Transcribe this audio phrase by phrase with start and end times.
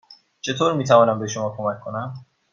[0.41, 2.25] چطور می توانم به شما کمک کنم؟